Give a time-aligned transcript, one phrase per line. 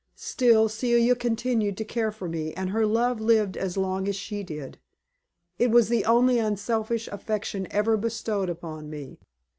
[0.15, 4.41] Still, Celia continued to care for me, and her love lived as long as she
[4.41, 4.79] did.
[5.59, 9.19] It was the only unselfish affection ever bestowed upon me.